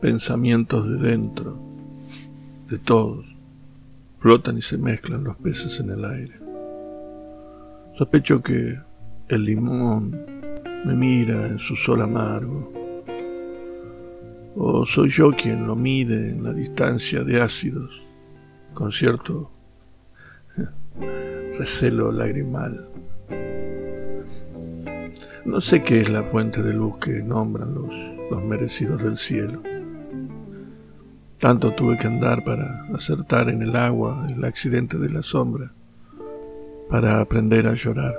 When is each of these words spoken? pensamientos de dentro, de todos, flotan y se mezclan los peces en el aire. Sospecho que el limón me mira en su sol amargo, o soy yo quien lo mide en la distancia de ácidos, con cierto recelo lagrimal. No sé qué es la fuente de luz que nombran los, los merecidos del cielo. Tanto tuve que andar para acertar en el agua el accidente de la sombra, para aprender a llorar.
pensamientos 0.00 0.88
de 0.88 1.08
dentro, 1.08 1.58
de 2.68 2.78
todos, 2.78 3.24
flotan 4.18 4.58
y 4.58 4.62
se 4.62 4.78
mezclan 4.78 5.24
los 5.24 5.36
peces 5.36 5.80
en 5.80 5.90
el 5.90 6.04
aire. 6.04 6.40
Sospecho 7.96 8.42
que 8.42 8.78
el 9.28 9.44
limón 9.44 10.10
me 10.84 10.94
mira 10.94 11.46
en 11.46 11.58
su 11.58 11.76
sol 11.76 12.02
amargo, 12.02 12.72
o 14.56 14.86
soy 14.86 15.08
yo 15.08 15.30
quien 15.32 15.66
lo 15.66 15.76
mide 15.76 16.30
en 16.30 16.42
la 16.42 16.52
distancia 16.52 17.22
de 17.24 17.40
ácidos, 17.40 18.02
con 18.74 18.92
cierto 18.92 19.50
recelo 21.58 22.12
lagrimal. 22.12 22.90
No 25.44 25.60
sé 25.60 25.82
qué 25.82 26.00
es 26.00 26.08
la 26.08 26.24
fuente 26.24 26.62
de 26.62 26.72
luz 26.72 26.98
que 26.98 27.22
nombran 27.22 27.74
los, 27.74 27.92
los 28.30 28.42
merecidos 28.44 29.02
del 29.02 29.16
cielo. 29.16 29.62
Tanto 31.38 31.72
tuve 31.72 31.98
que 31.98 32.06
andar 32.06 32.42
para 32.44 32.86
acertar 32.94 33.48
en 33.50 33.60
el 33.62 33.76
agua 33.76 34.26
el 34.28 34.44
accidente 34.44 34.96
de 34.96 35.10
la 35.10 35.22
sombra, 35.22 35.70
para 36.88 37.20
aprender 37.20 37.66
a 37.66 37.74
llorar. 37.74 38.14